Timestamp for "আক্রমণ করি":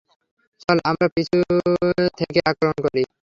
2.49-3.01